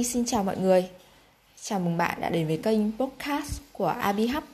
[0.00, 0.88] Abi xin chào mọi người.
[1.62, 4.44] Chào mừng bạn đã đến với kênh podcast của Abi Hub,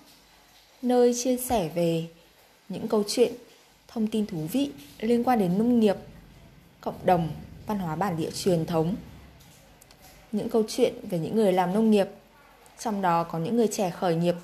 [0.83, 2.05] nơi chia sẻ về
[2.69, 3.33] những câu chuyện,
[3.89, 4.71] thông tin thú vị
[5.01, 5.97] liên quan đến nông nghiệp,
[6.81, 7.29] cộng đồng,
[7.67, 8.97] văn hóa bản địa truyền thống.
[10.33, 12.09] Những câu chuyện về những người làm nông nghiệp,
[12.79, 14.35] trong đó có những người trẻ khởi nghiệp,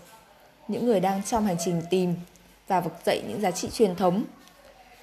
[0.68, 2.14] những người đang trong hành trình tìm
[2.68, 4.24] và vực dậy những giá trị truyền thống,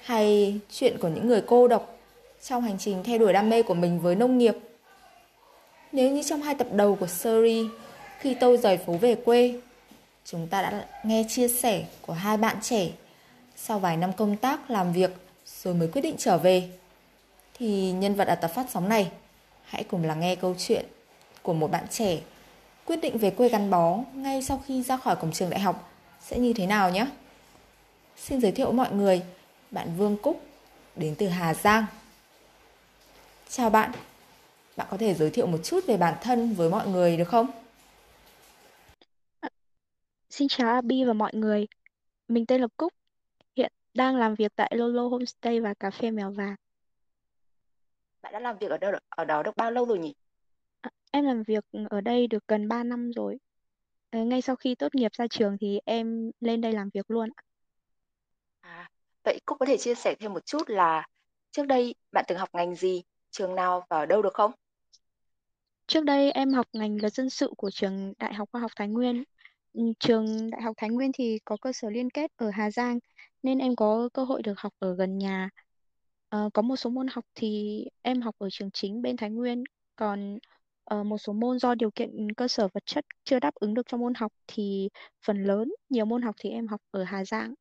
[0.02, 1.98] hay chuyện của những người cô độc
[2.42, 4.56] trong hành trình theo đuổi đam mê của mình với nông nghiệp.
[5.92, 7.66] Nếu như trong hai tập đầu của series
[8.20, 9.60] Khi tôi rời phố về quê,
[10.24, 12.88] chúng ta đã nghe chia sẻ của hai bạn trẻ
[13.56, 15.10] sau vài năm công tác làm việc
[15.62, 16.68] rồi mới quyết định trở về.
[17.54, 19.10] Thì nhân vật ở tập phát sóng này,
[19.64, 20.84] hãy cùng lắng nghe câu chuyện
[21.42, 22.18] của một bạn trẻ
[22.84, 25.92] quyết định về quê gắn bó ngay sau khi ra khỏi cổng trường đại học
[26.20, 27.06] sẽ như thế nào nhé.
[28.16, 29.22] Xin giới thiệu mọi người,
[29.70, 30.40] bạn Vương Cúc
[30.96, 31.86] đến từ Hà Giang.
[33.48, 33.92] Chào bạn,
[34.80, 37.46] bạn có thể giới thiệu một chút về bản thân với mọi người được không?
[40.30, 41.66] Xin chào Abi và mọi người.
[42.28, 42.92] Mình tên là Cúc,
[43.56, 46.56] hiện đang làm việc tại Lolo Homestay và Cà phê Mèo Vàng.
[48.22, 50.14] Bạn đã làm việc ở đâu ở đó được bao lâu rồi nhỉ?
[50.80, 53.38] À, em làm việc ở đây được gần 3 năm rồi.
[54.10, 57.28] Ờ, ngay sau khi tốt nghiệp ra trường thì em lên đây làm việc luôn.
[58.60, 58.90] À,
[59.24, 61.06] vậy Cúc có thể chia sẻ thêm một chút là
[61.50, 64.52] trước đây bạn từng học ngành gì, trường nào và ở đâu được không?
[65.90, 68.88] Trước đây em học ngành luật dân sự của trường Đại học Khoa học Thái
[68.88, 69.24] Nguyên.
[69.72, 72.98] Ừ, Trường Đại học Thái Nguyên thì có cơ sở liên kết ở Hà Giang
[73.42, 75.48] nên em có cơ hội được học ở gần nhà.
[76.28, 79.64] Ờ, có một số môn học thì em học ở trường chính bên Thái Nguyên,
[79.96, 80.38] còn
[80.84, 83.86] ờ, một số môn do điều kiện cơ sở vật chất chưa đáp ứng được
[83.86, 84.88] trong môn học thì
[85.26, 87.54] phần lớn nhiều môn học thì em học ở Hà Giang.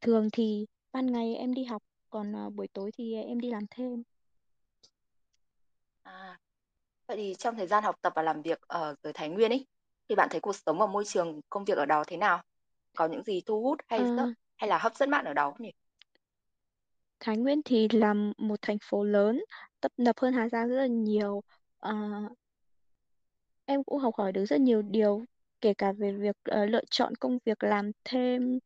[0.00, 3.62] Thường thì ban ngày em đi học, còn ờ, buổi tối thì em đi làm
[3.70, 4.02] thêm.
[6.04, 6.38] À,
[7.08, 9.66] vậy thì trong thời gian học tập và làm việc ở dưới Thái Nguyên ấy,
[10.08, 12.42] thì bạn thấy cuộc sống và môi trường công việc ở đó thế nào?
[12.96, 15.50] Có những gì thu hút Ờ, hay rất hay là hấp dẫn bạn ở đó
[15.50, 15.72] không nhỉ?
[17.20, 19.42] Thái Nguyên thì là một thành phố lớn,
[19.80, 21.40] tấp nập hơn Hà Giang rất là nhiều.
[21.78, 21.94] Ờ,
[23.66, 25.24] em cũng học hỏi được rất nhiều điều,
[25.60, 28.58] kể cả về việc ờ, lựa chọn công việc làm thêm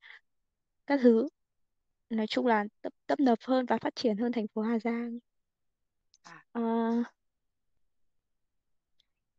[0.87, 1.29] các thứ.
[2.11, 5.19] Nói chung là tấp, tấp nập hơn và phát triển hơn thành phố Hà Giang.
[6.25, 6.61] À, Ờ,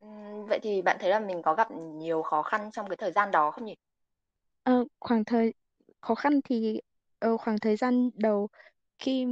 [0.04, 3.12] ừm, vậy thì bạn thấy là mình có gặp nhiều khó khăn trong cái thời
[3.12, 3.76] gian đó không nhỉ?
[4.64, 5.54] ờ, khoảng thời
[6.02, 6.82] khó khăn thì
[7.20, 8.48] ở khoảng thời gian đầu
[9.00, 9.26] khi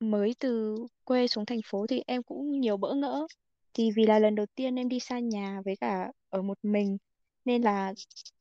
[0.00, 3.26] mới từ quê xuống thành phố thì em cũng nhiều bỡ ngỡ.
[3.74, 6.98] Thì vì là lần đầu tiên em đi xa nhà với cả ở một mình
[7.44, 7.94] nên là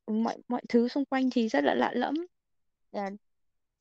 [0.08, 2.16] mọi mọi thứ xung quanh thì rất là lạ lẫm.
[2.92, 3.10] À,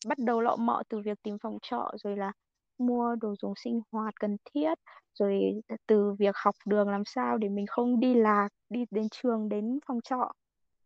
[0.06, 2.32] bắt đầu lọ mọ từ việc tìm phòng trọ rồi là
[2.80, 4.74] mua đồ dùng sinh hoạt cần thiết,
[5.14, 9.48] rồi từ việc học đường làm sao để mình không đi lạc, đi đến trường,
[9.48, 10.32] đến phòng trọ.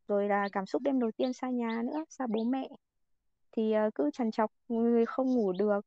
[0.08, 2.68] Rồi là cảm xúc đêm đầu tiên xa nhà nữa, xa bố mẹ.
[3.56, 5.80] Thì ờ, cứ trằn trọc, người không ngủ được.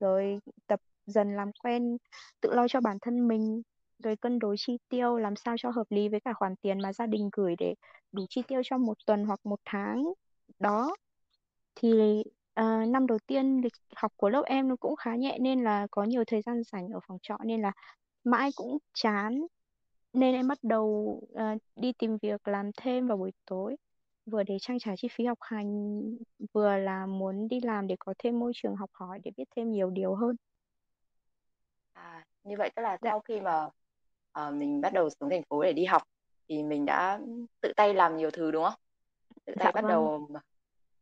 [0.00, 1.96] Rồi tập dần làm quen,
[2.40, 3.62] tự lo cho bản thân mình.
[4.02, 6.92] Rồi cân đối chi tiêu, làm sao cho hợp lý với cả khoản tiền mà
[6.92, 7.74] gia đình gửi để
[8.12, 10.04] đủ chi tiêu cho một tuần hoặc một tháng.
[10.58, 10.96] Đó.
[11.74, 12.22] Thì
[12.58, 15.86] à, năm đầu tiên lịch học của lớp em nó cũng khá nhẹ nên là
[15.90, 17.72] có nhiều thời gian rảnh ở phòng trọ nên là
[18.24, 19.46] mãi cũng chán.
[20.12, 23.76] Nên em bắt đầu à, đi tìm việc làm thêm vào buổi tối.
[24.26, 26.00] Vừa để trang trải chi phí học hành
[26.52, 29.72] vừa là muốn đi làm để có thêm môi trường học hỏi để biết thêm
[29.72, 30.36] nhiều điều hơn.
[31.92, 33.10] À, như vậy tức là dạ.
[33.10, 33.68] sau khi mà
[34.32, 36.02] ờ, mình bắt đầu xuống thành phố để đi học
[36.48, 37.20] thì mình đã
[37.60, 38.80] tự tay làm nhiều thứ đúng không?
[39.46, 39.90] Tự dạ tay bắt vâng.
[39.90, 40.28] đầu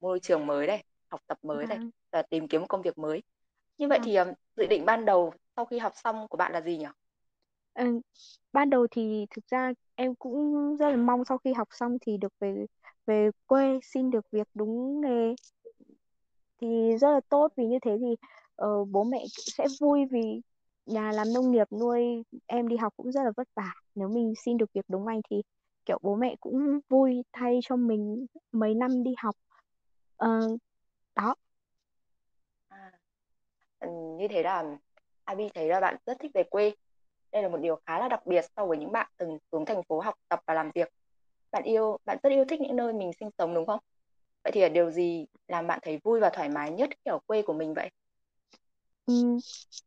[0.00, 1.90] môi trường mới đây, học tập mới đây, vâng.
[2.12, 3.22] và tìm kiếm một công việc mới.
[3.78, 4.06] Như vậy vâng.
[4.06, 6.86] thì ừm, dự định ban đầu sau khi học xong của bạn là gì nhỉ?
[7.72, 7.84] Ờ,
[8.52, 12.16] ban đầu thì thực ra em cũng rất là mong sau khi học xong thì
[12.16, 12.66] được về
[13.06, 15.34] về quê xin được việc đúng nghề.
[16.60, 18.16] Thì rất là tốt vì như thế thì
[18.56, 19.24] ờ, bố mẹ
[19.56, 20.40] sẽ vui vì
[20.86, 23.72] nhà làm nông nghiệp nuôi em đi học cũng rất là vất vả.
[23.94, 25.42] Nếu mình xin được việc đúng ngành thì
[25.84, 29.36] kiểu bố mẹ cũng vui thay cho mình mấy năm đi học.
[30.16, 30.48] Ờ,
[31.16, 31.34] đó
[32.68, 32.90] À,
[33.80, 34.64] ừm, như thế là
[35.24, 36.72] Abi thấy là bạn rất thích về quê.
[37.32, 39.82] Đây là một điều khá là đặc biệt so với những bạn từng xuống thành
[39.88, 40.88] phố học tập và làm việc.
[41.52, 43.80] Bạn yêu, bạn rất yêu thích những nơi mình sinh sống đúng không?
[44.44, 47.18] Vậy thì là điều gì làm bạn thấy vui và thoải mái nhất khi ở
[47.26, 47.90] quê của mình vậy?
[49.06, 49.38] Ừm,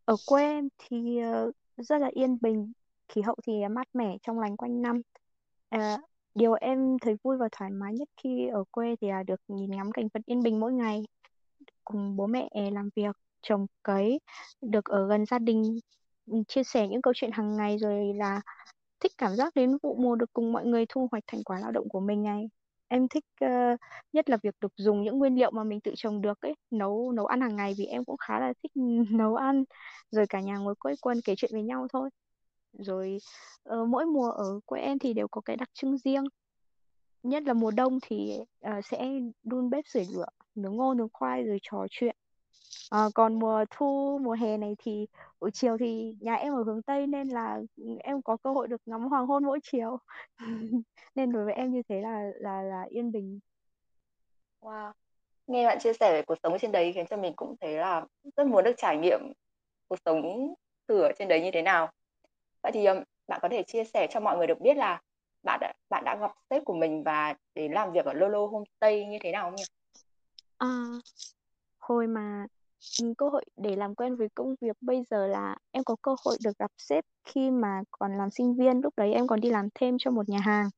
[0.05, 2.71] ở quê em thì ờ, rất là yên bình
[3.07, 5.01] khí hậu thì mát mẻ trong lành quanh năm
[5.69, 5.97] À,
[6.35, 9.71] điều em thấy vui và thoải mái nhất khi ở quê thì là được nhìn
[9.71, 11.03] ngắm cảnh vật yên bình mỗi ngày
[11.93, 14.19] cùng bố mẹ làm việc trồng cấy
[14.61, 15.79] được ở gần gia đình
[16.25, 18.41] ừ, chia sẻ những câu chuyện hàng ngày rồi là
[18.99, 21.71] thích cảm giác đến vụ mùa được cùng mọi người thu hoạch thành quả lao
[21.71, 22.49] động của mình này.
[22.87, 23.79] Em thích uh,
[24.13, 27.11] nhất là việc được dùng những nguyên liệu mà mình tự trồng được ấy, nấu
[27.11, 28.71] nấu ăn hàng ngày vì em cũng khá là thích
[29.11, 29.63] nấu ăn.
[30.11, 32.09] Rồi cả nhà ngồi quây quần kể chuyện với nhau thôi.
[32.73, 33.17] Rồi
[33.69, 36.23] uh, mỗi mùa ở quê em thì đều có cái đặc trưng riêng.
[37.23, 39.09] Nhất là mùa đông thì uh, sẽ
[39.43, 40.25] đun bếp sưởi lửa,
[40.55, 42.15] nướng ngô nướng khoai rồi trò chuyện.
[42.89, 45.07] Ờ, còn mùa thu, mùa hè này thì
[45.39, 48.67] buổi chiều thì nhà em ở hướng Tây nên là ừ, em có cơ hội
[48.67, 49.97] được ngắm hoàng hôn mỗi chiều.
[51.15, 53.39] Nên đối với em như thế là là là yên bình.
[54.61, 54.91] Wow.
[55.47, 58.05] Nghe bạn chia sẻ về cuộc sống trên đấy khiến cho mình cũng thấy là
[58.37, 59.19] rất muốn được trải nghiệm
[59.87, 60.21] cuộc sống
[60.87, 61.91] thử ở trên đấy như thế nào.
[62.63, 62.85] Vậy thì
[63.27, 65.01] bạn có thể chia sẻ cho mọi người được biết là
[65.43, 69.05] bạn đã bạn đã gặp sếp của mình và đến làm việc ở Lolo Homestay
[69.05, 69.63] như thế nào không nhỉ?
[70.57, 70.85] À,
[71.79, 72.45] hồi mà
[73.17, 76.37] cơ hội để làm quen với công việc bây giờ là em có cơ hội
[76.43, 78.81] được gặp sếp khi mà còn làm sinh viên.
[78.81, 80.69] Lúc đấy em còn đi làm thêm cho một nhà hàng.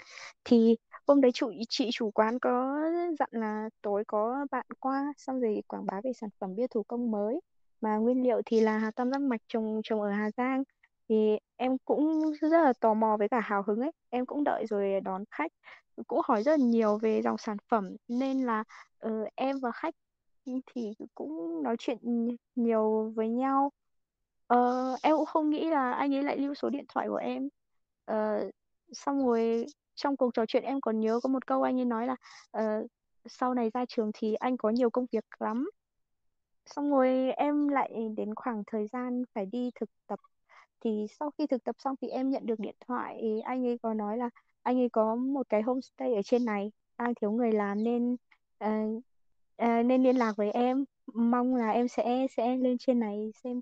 [0.44, 2.80] Thì hôm đấy chủ chị chủ quán có
[3.20, 6.84] dặn là tối có bạn qua xong rồi quảng bá về sản phẩm bia thủ
[6.84, 7.40] công mới.
[7.82, 10.64] Mà nguyên liệu thì là hà tam giác mạch trồng trồng ở Hà Giang
[11.12, 13.92] thì em cũng rất là tò mò với cả hào hứng ấy.
[14.10, 15.52] Em cũng đợi rồi đón khách.
[16.08, 17.96] Cũng hỏi rất là nhiều về dòng sản phẩm.
[18.08, 18.64] Nên là
[19.08, 19.96] uh, em và khách
[20.46, 21.98] thì cũng nói chuyện
[22.56, 23.72] nhiều với nhau.
[24.54, 27.50] Uh, em cũng không nghĩ là anh ấy lại lưu số điện thoại của em.
[28.12, 28.52] Uh,
[28.92, 29.66] xong rồi
[29.96, 32.16] trong cuộc trò chuyện em còn nhớ có một câu anh ấy nói là
[32.58, 32.88] uh,
[33.26, 35.70] sau này ra trường thì anh có nhiều công việc lắm.
[36.66, 40.20] Xong rồi em lại đến khoảng thời gian phải đi thực tập
[40.82, 43.42] thì sau khi thực tập xong thì em nhận được điện thoại.
[43.44, 44.30] Anh ấy có nói là
[44.64, 48.16] anh ấy có một cái homestay ở trên này đang thiếu người làm nên
[48.58, 48.70] ờ,
[49.58, 50.86] ờ, nên liên lạc với em.
[51.14, 53.62] Mong là em sẽ sẽ lên trên này xem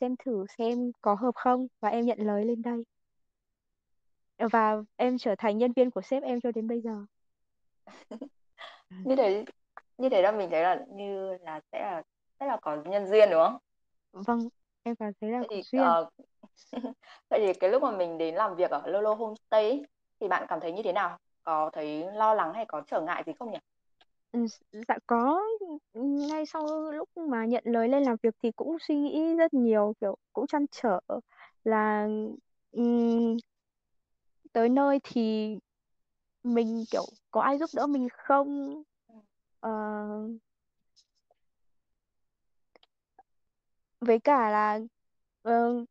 [0.00, 2.84] xem thử xem có hợp không và em nhận lời lên đây.
[4.38, 7.04] Và em trở thành nhân viên của sếp em cho đến bây giờ.
[9.04, 9.44] Như thế
[9.98, 12.02] như thế là mình thấy là như là sẽ là
[12.40, 13.58] rất là có nhân duyên đúng không?
[14.12, 14.48] vâng
[14.82, 15.82] em cảm thấy là có thì duyên.
[15.82, 16.10] ờ,
[17.30, 19.82] vậy thì cái lúc mà mình đến làm việc ở Lolo Homestay ấy,
[20.20, 21.18] thì bạn cảm thấy như thế nào?
[21.42, 23.58] Có thấy lo lắng hay có trở ngại gì không nhỉ?
[24.32, 24.46] Ừ,
[24.88, 25.42] dạ có
[25.92, 29.54] ừ, ngay sau lúc mà nhận lời lên làm việc thì cũng suy nghĩ rất
[29.54, 31.00] nhiều kiểu cũng trăn trở
[31.64, 32.08] là
[32.72, 33.36] um,
[34.52, 35.58] tới nơi thì
[36.42, 38.82] mình kiểu có ai giúp đỡ mình không
[39.66, 40.30] uh,
[44.00, 44.80] với cả là
[45.48, 45.88] uh,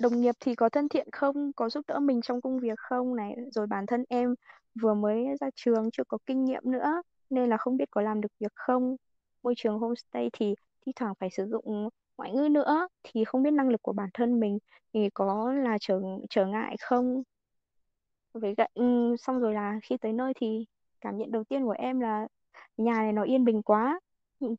[0.00, 1.52] đồng nghiệp thì có thân thiện không?
[1.56, 3.16] Có giúp đỡ mình trong công việc không?
[3.16, 4.34] Này rồi bản thân em
[4.82, 8.20] vừa mới ra trường chưa có kinh nghiệm nữa nên là không biết có làm
[8.20, 8.96] được việc không?
[9.42, 10.54] Môi trường homestay thì
[10.86, 11.88] thi thoảng phải sử dụng
[12.18, 14.58] ngoại ngữ nữa thì không biết năng lực của bản thân mình
[14.94, 16.00] thì có là trở
[16.30, 17.22] trở ngại không?
[18.32, 20.66] Với cả ừ, xong rồi là khi tới nơi thì
[21.00, 22.28] cảm nhận đầu tiên của em là
[22.76, 24.00] nhà này nó yên bình quá.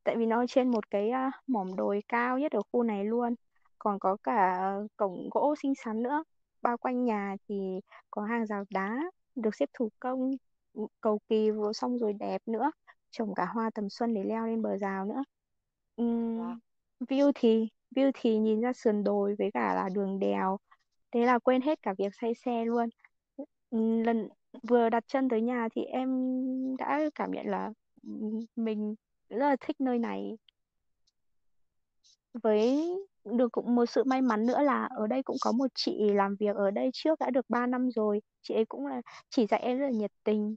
[0.03, 1.11] Tại vì nó trên một cái
[1.47, 3.35] mỏm đồi cao nhất ở khu này luôn
[3.83, 4.61] còn có cả
[4.97, 6.23] cổng gỗ xinh xắn nữa.
[6.61, 7.79] Bao quanh nhà thì
[8.11, 8.97] có hàng rào đá
[9.35, 10.31] được xếp thủ công
[10.73, 12.71] ừ, cầu kỳ vừa xong rồi đẹp nữa.
[13.11, 15.23] Trồng cả hoa tầm xuân để leo lên bờ rào nữa.
[15.97, 16.05] Wow.
[16.05, 16.59] Ừm,
[17.09, 20.57] view thì view thì nhìn ra sườn đồi với cả là đường đèo.
[21.11, 22.89] Thế là quên hết cả việc say xe luôn.
[23.69, 24.29] Ừm, lần
[24.69, 26.09] vừa đặt chân tới nhà thì em
[26.77, 27.69] đã cảm nhận là
[28.55, 28.95] mình
[29.29, 30.37] rất là thích nơi này
[32.33, 32.93] với
[33.25, 36.35] được cũng một sự may mắn nữa là ở đây cũng có một chị làm
[36.35, 38.21] việc ở đây trước đã được 3 năm rồi.
[38.41, 40.55] Chị ấy cũng là chỉ dạy em rất là nhiệt tình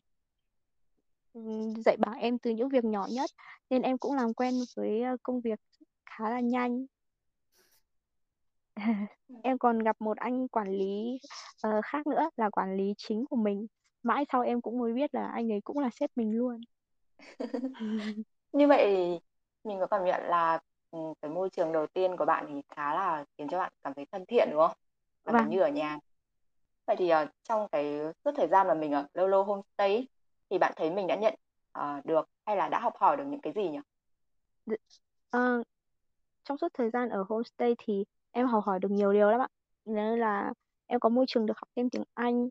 [1.84, 3.30] dạy bảo em từ những việc nhỏ nhất.
[3.70, 5.60] Nên em cũng làm quen với ờ, công việc
[6.06, 6.86] khá là nhanh.
[9.42, 11.18] Em còn gặp một anh quản lý
[11.66, 13.66] uh, khác nữa là quản lý chính của mình.
[14.02, 16.60] Mãi sau em cũng mới biết là anh ấy cũng là sếp mình luôn.
[18.52, 19.20] Như vậy
[19.64, 20.60] mình có cảm nhận là
[21.22, 24.06] cái môi trường đầu tiên của bạn thì khá là khiến cho bạn cảm thấy
[24.12, 24.76] thân thiện đúng không?
[25.24, 25.98] Cảm và như ở nhà.
[26.86, 30.08] Vậy thì ờ, trong cái suốt thời gian mà mình ở Lolo Homestay ấy,
[30.50, 31.34] thì bạn thấy mình đã nhận
[31.72, 33.78] ờ, được hay là đã học hỏi được những cái gì nhỉ?
[35.30, 35.62] ờ,
[36.44, 39.48] trong suốt thời gian ở homestay thì em học hỏi được nhiều điều lắm ạ
[39.84, 40.52] nên là
[40.86, 42.48] em có môi trường được học thêm tiếng Anh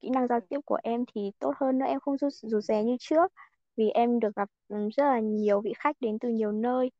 [0.00, 0.46] kỹ năng giao Ừ.
[0.50, 3.32] tiếp của em thì tốt hơn nữa em không rụt rụt rè như trước
[3.76, 6.90] vì em được gặp ừ, rất là nhiều vị khách đến từ nhiều nơi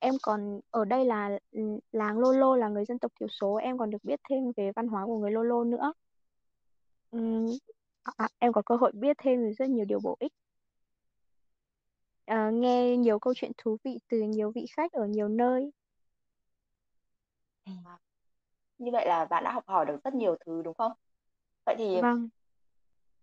[0.00, 1.38] em còn ở đây là
[1.92, 4.88] làng Lolo là người dân tộc thiểu số em còn được biết thêm về văn
[4.88, 5.92] hóa của người Lolo nữa
[7.10, 7.46] Ừm,
[8.02, 10.32] à, à, em có cơ hội biết thêm rất nhiều điều bổ ích
[12.26, 15.70] Ờ, nghe nhiều câu chuyện thú vị từ nhiều vị khách ở nhiều nơi
[17.66, 17.96] Wow.
[18.78, 20.92] Như vậy là bạn đã học hỏi được rất nhiều thứ đúng không?
[21.66, 22.28] Vậy thì Vâng,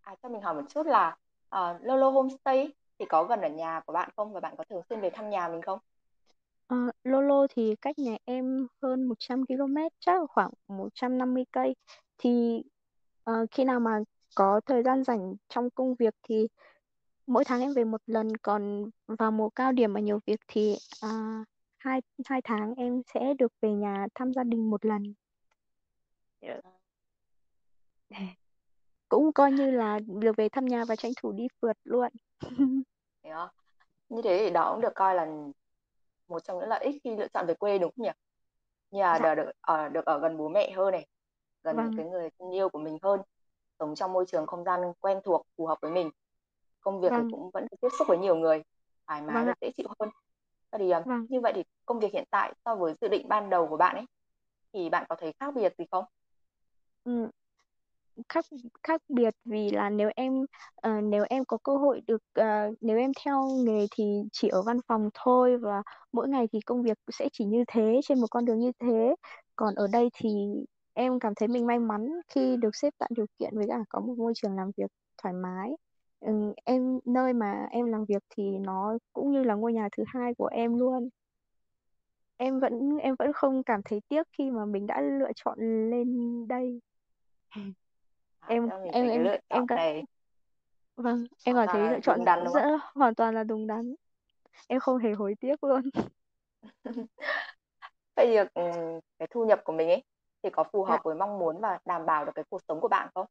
[0.02, 1.18] à, cho mình hỏi một chút là
[1.56, 4.82] uh, Lolo Homestay thì có gần ở nhà của bạn không và bạn có thường
[4.90, 5.80] xuyên về thăm nhà mình không?
[6.68, 11.76] Ờ, Lolo thì cách nhà em hơn 100 km, chắc là khoảng 150 cây.
[12.18, 12.64] Thì
[13.24, 14.00] ờ, khi nào mà
[14.36, 16.48] có thời gian rảnh trong công việc thì
[17.28, 20.76] mỗi tháng em về một lần, còn vào mùa cao điểm mà nhiều việc thì
[21.02, 21.44] à,
[21.78, 25.14] hai hai tháng em sẽ được về nhà thăm gia đình một lần.
[29.10, 32.08] Cũng coi như là được về thăm nhà và tranh thủ đi phượt luôn.
[33.24, 33.52] Đó.
[34.10, 35.28] Như thế thì đó cũng được coi là
[36.30, 38.10] một trong những lợi ích khi lựa chọn về quê đúng không nhỉ?
[38.92, 41.08] Như là Dạ, được, ở được ở gần bố mẹ hơn này,
[41.64, 43.22] gần những vâng, cái người thân yêu của mình hơn,
[43.80, 46.10] sống trong môi trường không gian quen thuộc phù hợp với mình.
[46.82, 48.64] Công việc thì vâng, cũng vẫn được tiếp xúc với nhiều người,
[49.08, 50.10] thoải mái vâng và dễ chịu hơn.
[50.72, 51.28] Vậy thì à, vâng.
[51.28, 53.96] như vậy thì công việc hiện tại so với dự định ban đầu của bạn
[53.96, 54.06] ấy
[54.74, 56.06] thì bạn có thấy khác biệt gì không?
[57.04, 57.30] Ừ
[58.30, 58.46] khác
[58.84, 60.42] khác biệt vì là nếu em
[60.88, 64.62] uh, nếu em có cơ hội được uh, nếu em theo nghề thì chỉ ở
[64.62, 68.28] văn phòng thôi và mỗi ngày thì công việc sẽ chỉ như thế trên một
[68.32, 69.16] con đường như thế.
[69.56, 70.30] Còn ở đây thì
[70.94, 74.00] em cảm thấy mình may mắn khi được xếp tạo điều kiện với cả có
[74.00, 74.92] một môi trường làm việc
[75.24, 75.72] thoải mái.
[76.20, 80.04] Ừ, em nơi mà em làm việc thì nó cũng như là ngôi nhà thứ
[80.08, 81.10] hai của em luôn.
[82.38, 86.48] Em vẫn em vẫn không cảm thấy tiếc khi mà mình đã lựa chọn lên
[86.48, 86.80] đây.
[88.50, 90.04] Em em cái em lựa chọn em cảm này
[90.96, 92.62] Vâng, em cảm thấy lựa chọn đắn rất
[92.96, 93.96] hoàn toàn là đúng đắn.
[94.68, 95.82] Em không hề hối tiếc luôn.
[98.16, 100.04] Vậy thì ừm, cái thu nhập của mình ấy
[100.44, 102.82] thì có phù Dạ, hợp với mong muốn và đảm bảo được cái cuộc sống
[102.82, 103.26] của bạn không?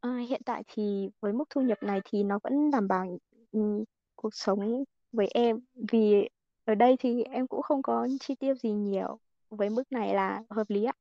[0.00, 3.18] à, hiện tại thì với mức thu nhập này thì nó vẫn đảm bảo
[3.52, 3.84] ừm,
[4.16, 5.60] cuộc sống với em
[5.92, 6.28] vì
[6.64, 9.18] ở đây thì em cũng không có chi tiêu gì nhiều.
[9.50, 10.92] Với mức này là hợp lý ạ.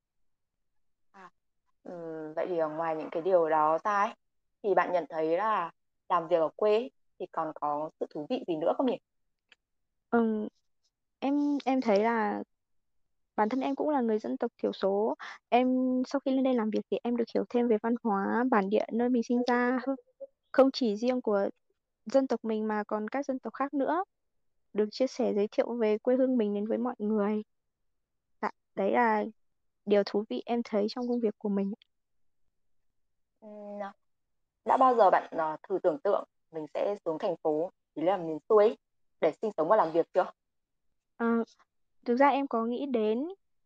[1.84, 4.14] Ừm, vậy thì ở ngoài những cái điều đó ra ấy,
[4.64, 5.72] thì bạn nhận thấy là
[6.10, 8.98] làm việc ở quê ấy, thì còn có sự thú vị gì nữa không nhỉ?
[10.10, 10.48] Ừm,
[11.20, 12.44] em em thấy là
[13.36, 15.16] bản thân em cũng là người dân tộc thiểu số.
[15.50, 15.68] Em
[16.08, 18.70] sau khi lên đây làm việc thì em được hiểu thêm về văn hóa bản
[18.70, 19.80] địa nơi mình sinh ra
[20.52, 21.50] không chỉ riêng của
[22.06, 24.04] dân tộc mình mà còn các dân tộc khác nữa
[24.74, 27.44] được chia sẻ giới thiệu về quê hương mình đến với mọi người
[28.42, 29.26] dạ, đấy là
[29.86, 31.74] điều thú vị em thấy trong công việc của mình
[33.40, 33.80] Ừm,
[34.66, 38.18] đã bao giờ bạn ờ, thử tưởng tượng mình sẽ xuống thành phố, ý là
[38.18, 38.78] miền xuôi
[39.22, 40.32] để sinh sống và làm việc chưa?
[41.18, 41.38] à,
[42.06, 43.26] thực ra em có nghĩ đến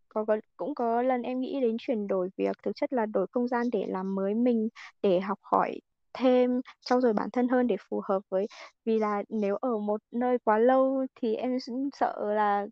[0.09, 3.27] có, có cũng có lần em nghĩ đến chuyển đổi việc thực chất là đổi
[3.31, 4.69] không gian để làm mới mình
[5.01, 5.79] để học hỏi
[6.13, 8.47] thêm trau dồi bản thân hơn để phù hợp với
[8.85, 11.57] vì là nếu ở một nơi quá lâu thì em
[11.93, 12.67] sợ là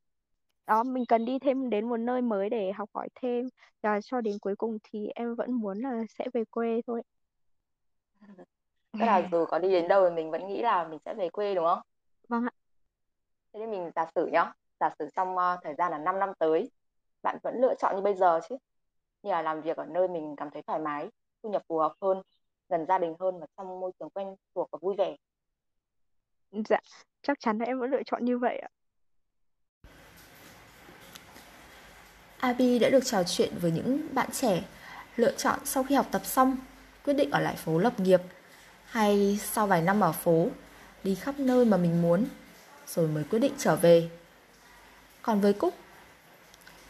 [0.67, 3.45] đó mình cần đi thêm đến một nơi mới để học hỏi thêm.
[3.83, 7.01] Và cho đến cuối cùng thì em vẫn muốn là sẽ về quê thôi.
[8.97, 11.29] Tức là dù có đi đến đâu thì mình vẫn nghĩ là mình sẽ về
[11.29, 11.79] quê đúng không?
[12.29, 12.51] vâng ạ.
[13.53, 16.29] Thế nên mình giả sử nhá, giả sử trong ờ, thời gian là 5 năm
[16.39, 16.71] tới,
[17.23, 18.57] bạn vẫn lựa chọn như bây giờ chứ,
[19.23, 21.09] như là làm việc ở nơi mình cảm thấy thoải mái,
[21.43, 22.21] thu nhập phù hợp hơn,
[22.69, 25.15] gần gia đình hơn và trong môi trường quen thuộc và vui vẻ.
[26.69, 26.79] dạ
[27.21, 28.69] chắc chắn là em vẫn lựa chọn như vậy ạ
[32.45, 34.63] Abi đã được trò chuyện với những bạn trẻ
[35.15, 36.57] lựa chọn sau khi học tập xong
[37.05, 38.21] quyết định ở lại phố lập nghiệp
[38.85, 40.47] hay sau vài năm ở phố
[41.03, 42.25] đi khắp nơi mà mình muốn
[42.87, 44.09] rồi mới quyết định trở về.
[45.21, 45.73] Còn với Cúc,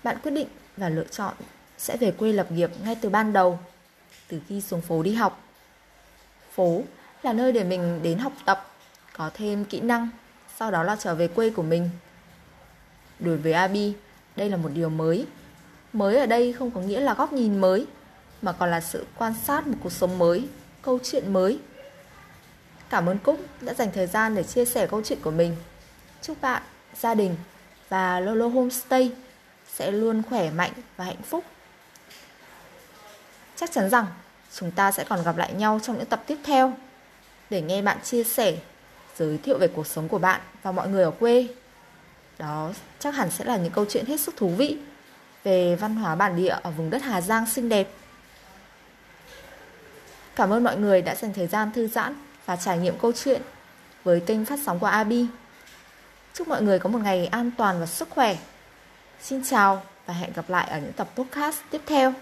[0.04, 0.48] bạn quyết định
[0.78, 1.34] và lựa chọn
[1.78, 3.60] sẽ về quê lập nghiệp ngay từ ban đầu,
[4.28, 5.44] từ khi xuống phố đi học.
[6.52, 6.84] Phố
[7.24, 8.72] là nơi để mình đến học tập,
[9.14, 10.10] có thêm kỹ năng,
[10.58, 11.90] sau đó là trở về quê của mình.
[13.20, 13.94] Đối với Abi,
[14.36, 15.26] đây là một điều mới.
[15.96, 17.86] Mới ở đây không có nghĩa là góc nhìn mới,
[18.42, 20.48] mà còn là sự quan sát một cuộc sống mới,
[20.82, 21.60] câu chuyện mới.
[22.90, 25.56] Cảm ơn Cúc đã dành thời gian để chia sẻ câu chuyện của mình.
[26.22, 26.62] Chúc bạn,
[27.00, 27.36] gia đình
[27.90, 29.12] và Lolo Homestay
[29.74, 31.44] sẽ luôn khỏe mạnh và hạnh phúc.
[33.56, 34.06] Chắc chắn rằng
[34.56, 36.74] chúng ta sẽ còn gặp lại nhau trong những tập tiếp theo
[37.50, 38.58] để nghe bạn chia sẻ,
[39.18, 41.48] giới thiệu về cuộc sống của bạn và mọi người ở quê.
[42.38, 44.78] Đó chắc hẳn sẽ là những câu chuyện hết sức thú vị
[45.46, 47.88] về văn hóa bản địa ở vùng đất Hà Giang xinh đẹp.
[50.36, 53.42] Cảm ơn mọi người đã dành thời gian thư giãn và trải nghiệm câu chuyện
[54.04, 55.26] với kênh phát sóng của Abi.
[56.34, 58.38] Chúc mọi người có một ngày an toàn và sức khỏe.
[59.22, 62.14] Xin chào và hẹn gặp lại ở những tập podcast tiếp theo.